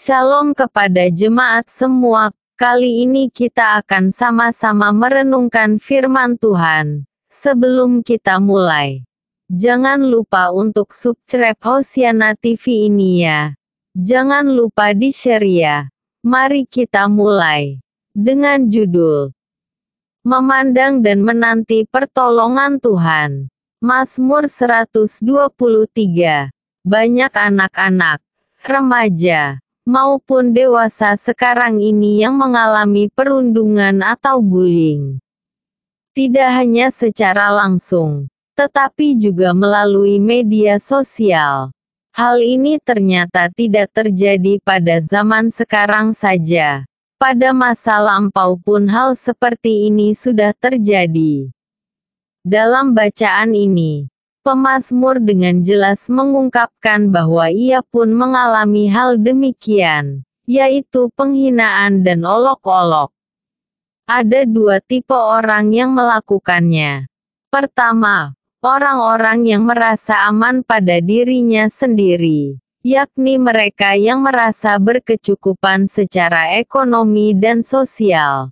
Shalom 0.00 0.56
kepada 0.56 1.12
jemaat 1.12 1.68
semua. 1.68 2.32
Kali 2.56 3.04
ini 3.04 3.28
kita 3.28 3.84
akan 3.84 4.08
sama-sama 4.08 4.96
merenungkan 4.96 5.76
firman 5.76 6.40
Tuhan. 6.40 7.04
Sebelum 7.28 8.00
kita 8.00 8.40
mulai, 8.40 9.04
jangan 9.52 10.00
lupa 10.00 10.56
untuk 10.56 10.96
subscribe 10.96 11.60
Hosiana 11.60 12.32
TV 12.32 12.88
ini 12.88 13.28
ya. 13.28 13.52
Jangan 13.92 14.48
lupa 14.48 14.96
di-share 14.96 15.44
ya. 15.44 15.92
Mari 16.24 16.64
kita 16.64 17.04
mulai 17.04 17.84
dengan 18.16 18.72
judul 18.72 19.36
Memandang 20.24 21.04
dan 21.04 21.20
menanti 21.20 21.84
pertolongan 21.84 22.80
Tuhan. 22.80 23.52
Mazmur 23.84 24.48
123. 24.48 26.48
Banyak 26.88 27.32
anak-anak, 27.36 28.24
remaja, 28.64 29.60
maupun 29.90 30.54
dewasa 30.54 31.18
sekarang 31.18 31.82
ini 31.82 32.22
yang 32.22 32.38
mengalami 32.38 33.10
perundungan 33.10 33.98
atau 34.06 34.38
bullying. 34.38 35.18
Tidak 36.14 36.46
hanya 36.46 36.94
secara 36.94 37.50
langsung, 37.50 38.30
tetapi 38.54 39.18
juga 39.18 39.50
melalui 39.50 40.22
media 40.22 40.78
sosial. 40.78 41.74
Hal 42.14 42.42
ini 42.42 42.78
ternyata 42.82 43.50
tidak 43.50 43.90
terjadi 43.94 44.58
pada 44.62 45.02
zaman 45.02 45.50
sekarang 45.50 46.14
saja. 46.14 46.86
Pada 47.18 47.54
masa 47.54 47.98
lampau 48.02 48.58
pun 48.58 48.90
hal 48.90 49.14
seperti 49.14 49.90
ini 49.90 50.14
sudah 50.14 50.50
terjadi. 50.54 51.50
Dalam 52.42 52.90
bacaan 52.90 53.54
ini, 53.54 54.09
Pemazmur 54.40 55.20
dengan 55.20 55.60
jelas 55.60 56.08
mengungkapkan 56.08 57.12
bahwa 57.12 57.52
ia 57.52 57.84
pun 57.84 58.08
mengalami 58.08 58.88
hal 58.88 59.20
demikian, 59.20 60.24
yaitu 60.48 61.12
penghinaan 61.12 62.00
dan 62.00 62.24
olok-olok. 62.24 63.12
Ada 64.08 64.48
dua 64.48 64.80
tipe 64.80 65.12
orang 65.12 65.76
yang 65.76 65.92
melakukannya. 65.92 67.04
Pertama, 67.52 68.32
orang-orang 68.64 69.44
yang 69.44 69.68
merasa 69.68 70.24
aman 70.24 70.64
pada 70.64 71.04
dirinya 71.04 71.68
sendiri, 71.68 72.56
yakni 72.80 73.36
mereka 73.36 73.92
yang 73.92 74.24
merasa 74.24 74.80
berkecukupan 74.80 75.84
secara 75.84 76.56
ekonomi 76.56 77.36
dan 77.36 77.60
sosial. 77.60 78.48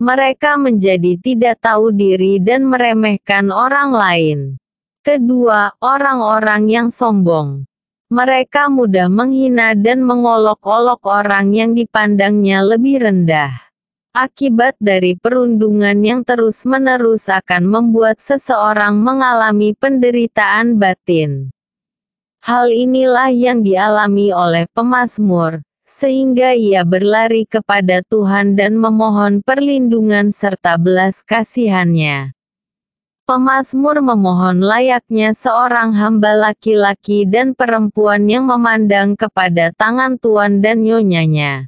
Mereka 0.00 0.56
menjadi 0.56 1.20
tidak 1.20 1.60
tahu 1.60 1.92
diri 1.92 2.40
dan 2.40 2.64
meremehkan 2.64 3.52
orang 3.52 3.92
lain. 3.92 4.56
Kedua, 5.06 5.70
orang-orang 5.78 6.66
yang 6.66 6.88
sombong. 6.90 7.62
Mereka 8.10 8.66
mudah 8.66 9.06
menghina 9.06 9.70
dan 9.78 10.02
mengolok-olok 10.02 10.98
orang 11.06 11.54
yang 11.54 11.78
dipandangnya 11.78 12.66
lebih 12.66 13.06
rendah. 13.06 13.54
Akibat 14.10 14.74
dari 14.82 15.14
perundungan 15.14 15.94
yang 16.02 16.26
terus-menerus 16.26 17.30
akan 17.30 17.70
membuat 17.70 18.18
seseorang 18.18 18.98
mengalami 18.98 19.78
penderitaan 19.78 20.74
batin. 20.74 21.54
Hal 22.42 22.74
inilah 22.74 23.30
yang 23.30 23.62
dialami 23.62 24.34
oleh 24.34 24.66
pemazmur, 24.74 25.62
sehingga 25.86 26.58
ia 26.58 26.82
berlari 26.82 27.46
kepada 27.46 28.02
Tuhan 28.10 28.58
dan 28.58 28.74
memohon 28.74 29.38
perlindungan 29.46 30.34
serta 30.34 30.74
belas 30.82 31.22
kasihannya. 31.22 32.35
Pemazmur 33.26 33.98
memohon 34.06 34.62
layaknya 34.62 35.34
seorang 35.34 35.98
hamba 35.98 36.38
laki-laki 36.38 37.26
dan 37.26 37.58
perempuan 37.58 38.30
yang 38.30 38.46
memandang 38.46 39.18
kepada 39.18 39.74
tangan 39.74 40.14
tuan 40.14 40.62
dan 40.62 40.86
nyonyanya. 40.86 41.66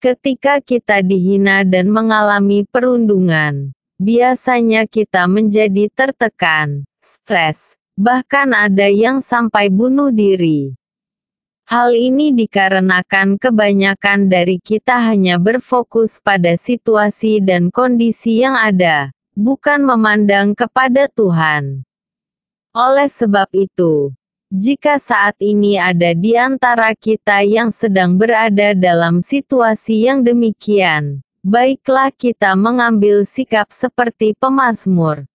Ketika 0.00 0.64
kita 0.64 1.04
dihina 1.04 1.68
dan 1.68 1.92
mengalami 1.92 2.64
perundungan, 2.64 3.76
biasanya 4.00 4.88
kita 4.88 5.28
menjadi 5.28 5.92
tertekan, 5.92 6.88
stres, 7.04 7.76
bahkan 8.00 8.56
ada 8.56 8.88
yang 8.88 9.20
sampai 9.20 9.68
bunuh 9.68 10.08
diri. 10.08 10.72
Hal 11.68 11.92
ini 11.92 12.32
dikarenakan 12.32 13.36
kebanyakan 13.36 14.32
dari 14.32 14.56
kita 14.64 15.12
hanya 15.12 15.36
berfokus 15.36 16.24
pada 16.24 16.56
situasi 16.56 17.44
dan 17.44 17.68
kondisi 17.68 18.40
yang 18.40 18.56
ada, 18.56 19.13
bukan 19.34 19.82
memandang 19.82 20.54
kepada 20.54 21.10
Tuhan. 21.10 21.82
Oleh 22.74 23.10
sebab 23.10 23.50
itu, 23.54 24.14
jika 24.54 25.02
saat 25.02 25.34
ini 25.42 25.74
ada 25.78 26.14
di 26.14 26.38
antara 26.38 26.94
kita 26.94 27.42
yang 27.42 27.74
sedang 27.74 28.14
berada 28.14 28.74
dalam 28.74 29.18
situasi 29.18 30.06
yang 30.06 30.22
demikian, 30.22 31.22
baiklah 31.42 32.14
kita 32.14 32.54
mengambil 32.54 33.26
sikap 33.26 33.70
seperti 33.74 34.34
pemazmur. 34.38 35.26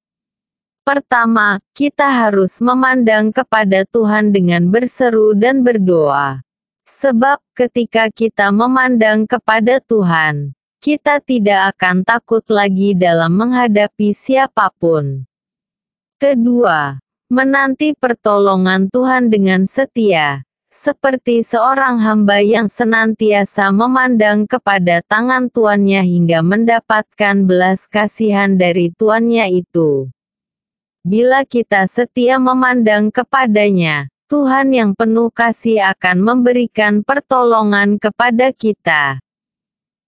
Pertama, 0.87 1.61
kita 1.75 2.07
harus 2.09 2.57
memandang 2.63 3.29
kepada 3.29 3.85
Tuhan 3.85 4.33
dengan 4.33 4.71
berseru 4.71 5.37
dan 5.37 5.61
berdoa. 5.61 6.41
Sebab 6.89 7.37
ketika 7.53 8.09
kita 8.09 8.49
memandang 8.49 9.29
kepada 9.29 9.77
Tuhan, 9.85 10.57
kita 10.79 11.19
tidak 11.19 11.75
akan 11.75 12.07
takut 12.07 12.43
lagi 12.47 12.95
dalam 12.95 13.35
menghadapi 13.35 14.15
siapa 14.15 14.71
pun. 14.79 15.27
Kedua, 16.15 16.95
menanti 17.27 17.91
pertolongan 17.99 18.87
Tuhan 18.87 19.27
dengan 19.27 19.67
setia, 19.67 20.47
seperti 20.71 21.43
seorang 21.43 21.99
hamba 21.99 22.39
yang 22.39 22.71
senantiasa 22.71 23.75
memandang 23.75 24.47
kepada 24.47 25.03
tangan 25.03 25.51
tuannya 25.51 25.99
hingga 25.99 26.39
mendapatkan 26.47 27.43
belas 27.43 27.91
kasihan 27.91 28.55
dari 28.55 28.95
tuannya 28.95 29.51
itu. 29.51 30.07
Bila 31.03 31.43
kita 31.43 31.91
setia 31.91 32.39
memandang 32.39 33.11
kepadanya, 33.11 34.07
Tuhan 34.31 34.71
yang 34.71 34.91
penuh 34.95 35.27
kasih 35.27 35.83
akan 35.91 36.23
memberikan 36.23 37.03
pertolongan 37.03 37.99
kepada 37.99 38.53
kita. 38.55 39.19